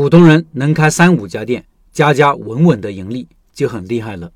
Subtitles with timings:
[0.00, 1.62] 普通人能开三五家店，
[1.92, 4.32] 家家稳稳的盈利就很厉害了。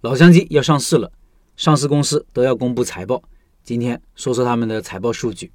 [0.00, 1.10] 老乡鸡要上市了，
[1.56, 3.20] 上市公司都要公布财报。
[3.64, 5.50] 今天说说他们的财报数据。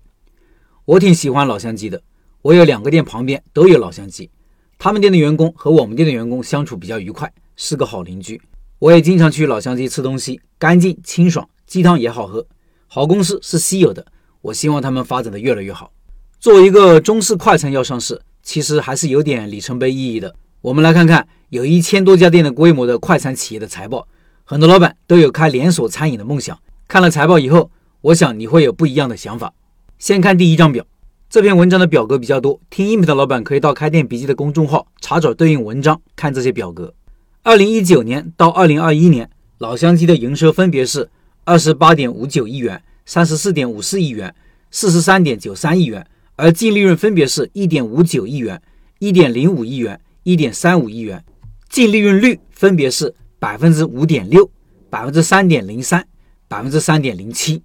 [0.84, 2.02] 我挺喜欢老乡鸡的，
[2.42, 4.30] 我有两个店旁边都有老乡鸡，
[4.78, 8.42] 他们店的员工和我们店的员工相处比较愉快，是个好邻居。
[8.80, 12.46] 我也经常去老乡鸡吃东西，干净清爽，鸡汤也好喝。
[12.88, 14.06] 好公司是稀有的，
[14.42, 15.94] 我希望他们发展的越来越好。
[16.38, 18.22] 作为一个中式快餐要上市。
[18.46, 20.34] 其实还是有点里程碑意义的。
[20.62, 24.08] 我们来看看有一千多家店的规模的快餐企业的财报，
[24.46, 26.58] 很多老板都有开连锁餐饮的梦想。
[26.88, 29.52] 看了财报以后，我想你会有不一样的想法。
[29.98, 30.86] 先看第一张表，
[31.28, 36.94] 这篇文章的表格比较多，听音频的老板可以到开店笔记的公众号查找对应文章，看这些表格。
[37.42, 41.10] 二零一九年到二零二一年，老乡鸡的营收分别是
[41.44, 44.34] 二十八点五九亿元、三十四点五四亿元、
[44.70, 46.06] 四十三点九三亿元。
[46.36, 48.62] 而净利润分别是1.59亿元、
[49.00, 51.24] 1.05亿元、1.35亿元，
[51.70, 54.50] 净利润率分别是5.6%、
[54.92, 56.04] 3.03%、
[56.50, 57.62] 3.07%，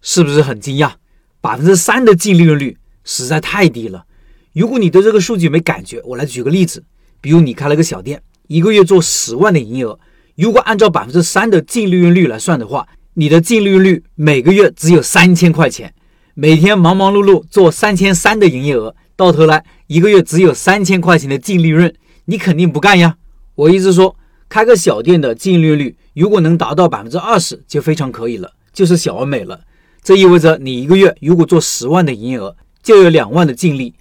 [0.00, 0.92] 是不是很惊讶？
[1.40, 4.06] 百分之三的净利润率实在太低了。
[4.52, 6.84] 如果你对这个数据没感觉，我来举个例子，
[7.20, 9.98] 比如你开了个小店，一个月做十万的营业额，
[10.36, 15.94] 如果按照百分之三的净利润率来算的话，你的净利润率每个月只有三千块钱。
[16.36, 23.16] 每天忙忙碌碌做三千三的营业额，到头来一个月只有三千块钱的净利润，你肯定不干呀！
[23.54, 24.16] 我一直说，
[24.48, 29.60] 开个小店的净利率如果能达到百分之二十，就非常可以了，就是小而美了。
[30.02, 33.94] 这意味着你一个月如果做十万的营业额，就有两万的净利，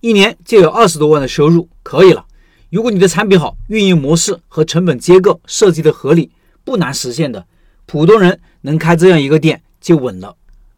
[0.00, 2.24] 一年就有二十多万的收入，可以了。
[2.68, 6.32] 如果你的产品好，运营模式和成本结构设计的合理，
[6.64, 7.46] 不难实现的。
[7.86, 10.34] 普通人能开这样一个店就稳了。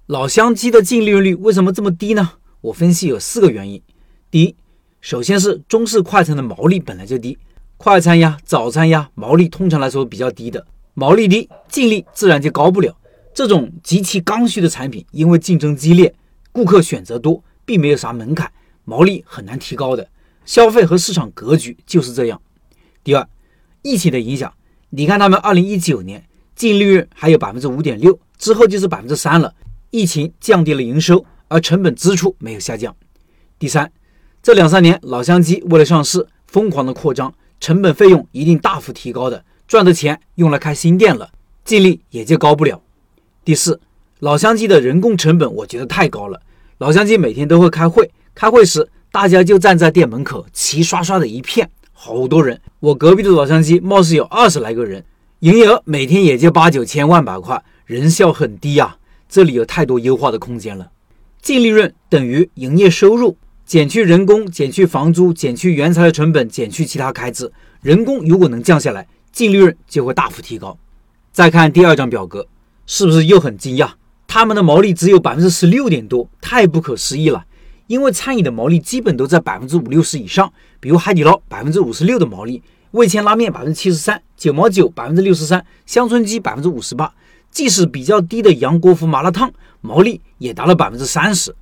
[0.09, 2.31] 老乡鸡的净利润率为什么这么低呢？
[2.63, 3.83] 我分析有四个原因。
[4.31, 4.57] 第一，
[5.03, 7.37] 首先是中式快餐的毛利本来就低，
[7.77, 12.97] 快餐呀、早餐呀，毛利通常来说比较低的，毛利低，净利自然就高不了。
[13.35, 16.15] 这种极其刚需的产品，因为竞争激烈，
[16.53, 18.51] 顾客选择多，并没有啥门槛，
[18.87, 20.09] 毛利很难提高的。
[20.47, 22.41] 消费和市场格局就是这样。
[23.05, 23.29] 第二，
[23.83, 24.51] 疫情的影响，
[24.89, 26.25] 你看他们二零一九年
[26.57, 29.53] 净利润还有百分之五点六，之后就是百分之三了。
[29.91, 32.95] 疫情降低了营收，而成本支出没有下降。
[33.59, 33.91] 第三，
[34.43, 41.31] 这两三年老乡鸡为了上市疯狂的扩张，成本费用一定大幅提高的，赚的钱用来开新店了，
[41.65, 42.83] 净利也就高不了。
[43.45, 43.81] 第四，
[44.21, 46.41] 老乡鸡的人工成本我觉得太高了。
[46.79, 52.61] 老乡鸡每天都会开会，开会时大家就站在店门口，齐刷刷的一片，好多人。
[52.79, 55.05] 我隔壁的老乡鸡貌似有二十来个人，
[55.41, 58.97] 营业额每天也就八九千万把块，人效很低呀。
[59.29, 60.91] 这里有太多优化的空间了。
[61.41, 67.53] 净利润等于营业收入减去人工、减去房租、减去原材料成本、减去其他开支。
[67.83, 70.77] 人工如果能降下来，净利润就会大幅提高。
[71.31, 72.49] 再看第二张表格，
[72.87, 73.91] 是不是又很惊讶？
[74.27, 77.45] 他们的毛利只有百分之十六点多，太不可思议了。
[77.87, 87.15] 因为餐饮的毛利基本都在百分之五六十以上，比如海底捞百分之五十六的毛利，味千拉面百分之七十三，九毛九百分之六十三，乡村鸡百分之五十八。
[87.51, 89.51] 即使比较低的杨国福麻辣烫
[89.81, 91.55] 毛利也达了百分之三十。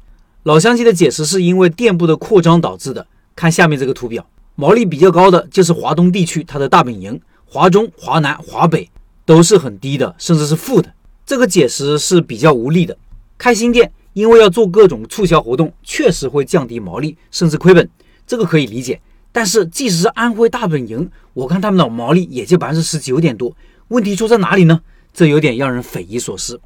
[0.42, 3.06] 老乡鸡的解释是因为店铺的扩张导致的。
[3.34, 8.88] 看下面这个图表，毛利比较高的就是华东地区它的大本营，华中、华南、华北
[9.24, 10.90] 都是很低的，甚至是负的。
[11.26, 12.96] 这个解释是比较无力的。
[13.36, 17.86] 开新店因为要做各种促销活动，确实会降低毛利，甚至亏本，
[18.26, 18.98] 这个可以理解。
[19.32, 23.54] 但是即使是安徽大本营，我看他们的毛利也就百分之十九点多，
[23.88, 24.80] 问题出在哪里呢？
[25.16, 26.60] 这有点让人匪夷所思。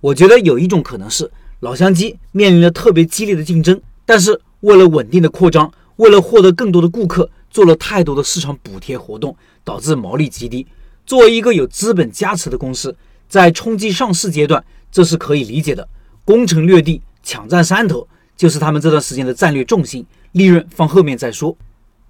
[0.00, 1.30] 我觉得有一种可能是
[1.60, 10.66] 老乡鸡面临了特别激烈的竞争，但是为了稳定的扩张，为了获得更多的顾客，做了太多的市场补贴活动，导致毛利极低。
[11.04, 12.96] 作为一个有资本加持的公司，
[13.28, 15.86] 在冲击上市阶段，这是可以理解的。
[16.24, 20.06] 攻城略地，抢占山头，就是他们这段时间的战略重心。
[20.32, 21.54] 利润放后面再说。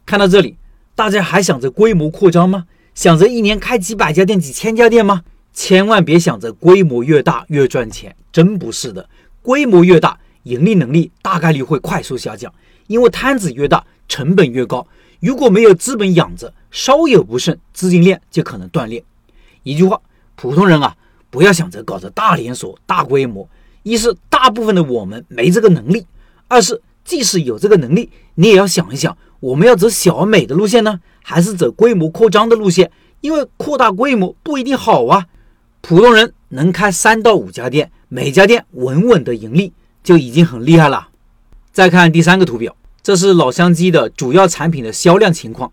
[0.06, 0.56] 看到这里，
[0.94, 2.66] 大家还想着规模扩张吗？
[2.94, 5.22] 想着一年开几百家店、几千家店吗？
[5.52, 9.08] 千万别想着规模越大越赚钱，真不是的。
[9.42, 12.52] 规模越大，盈利能力大概率会快速下降，
[12.86, 14.86] 因为摊子越大，成本越高。
[15.20, 19.02] 如果没有资本养着，稍有不慎，资金链就可能断裂。
[19.62, 20.00] 一句话，
[20.36, 20.96] 普通人啊，
[21.30, 23.48] 不要想着搞着大连锁、大规模。
[23.82, 26.02] 一是大部分的我们没这个能力；
[26.48, 32.90] 二是即使有这个能力，你也要想一想，我们要走小而美的路线呢，还是走规模扩张的路线？
[33.20, 35.26] 因为扩大规模不一定好啊。
[35.82, 39.72] 普通人能开三到五家店，每家店稳稳的盈利
[40.04, 41.08] 就已经很厉害了。
[41.72, 45.72] 再看第三个图表，这是老乡鸡的主要产品的销量情况。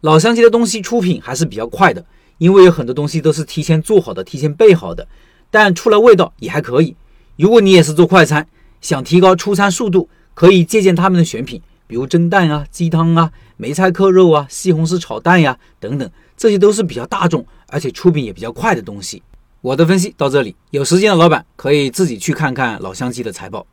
[0.00, 2.04] 老乡鸡的东西出品还是比较快的，
[2.38, 5.06] 因为有很多东西都是提前做好的、提前备好的，
[5.50, 6.96] 但出来味道也还可以。
[7.36, 8.46] 如果你也是做快餐，
[8.80, 19.22] 想提高出餐速度，可以借鉴他们的选品，比如蒸蛋啊、鸡汤啊、梅菜扣肉啊、西红柿炒蛋呀等等，这些都是比较大众而且出品也比较快的东西。
[19.60, 23.66] 我的分析到这里，有时间的老板可以自己去看看老乡鸡的财报。